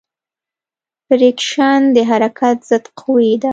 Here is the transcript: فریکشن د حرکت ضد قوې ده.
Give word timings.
فریکشن 1.07 1.81
د 1.95 1.97
حرکت 2.09 2.57
ضد 2.69 2.85
قوې 2.99 3.33
ده. 3.41 3.49